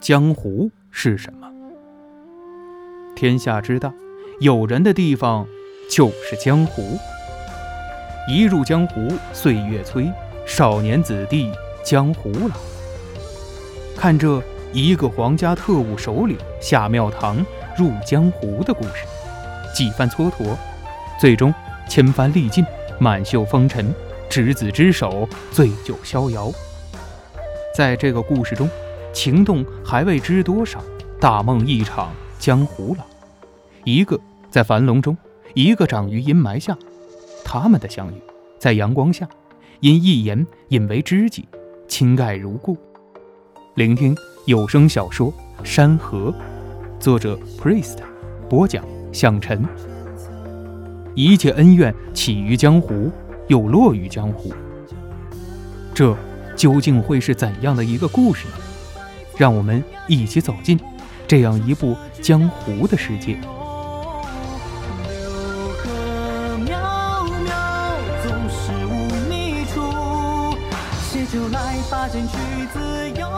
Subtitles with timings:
[0.00, 1.46] 江湖是什么？
[3.14, 3.92] 天下之大，
[4.40, 5.46] 有人的地方
[5.90, 6.98] 就是江湖。
[8.26, 10.10] 一入江湖，岁月催，
[10.46, 11.52] 少年子弟
[11.84, 12.56] 江湖老。
[13.96, 17.44] 看这一个皇家特务首领下庙堂
[17.76, 19.04] 入江湖的故事，
[19.74, 20.56] 几番蹉跎，
[21.20, 21.52] 最终
[21.88, 22.64] 千帆历尽，
[22.98, 23.94] 满袖风尘，
[24.28, 26.52] 执子之手，醉酒逍遥。
[27.74, 28.68] 在这个故事中，
[29.12, 30.82] 情动还未知多少，
[31.20, 33.04] 大梦一场，江湖老。
[33.84, 34.18] 一个
[34.50, 35.16] 在樊笼中，
[35.54, 36.76] 一个长于阴霾下。
[37.44, 38.20] 他们的相遇，
[38.58, 39.26] 在阳光下，
[39.80, 41.48] 因一言引为知己，
[41.86, 42.76] 亲爱如故。
[43.74, 44.14] 聆听
[44.44, 45.32] 有声小说
[45.64, 46.34] 《山河》，
[47.00, 47.98] 作者 Priest，
[48.48, 49.64] 播讲向晨。
[51.14, 53.10] 一切恩怨起于江湖，
[53.48, 54.52] 又落于江湖。
[55.92, 56.16] 这
[56.54, 58.54] 究竟会是怎样的一个故事呢？
[59.36, 60.78] 让我们一起走进
[61.26, 63.36] 这样一部江湖的世界。
[71.30, 72.38] 酒来把剑去
[72.72, 73.28] 自由。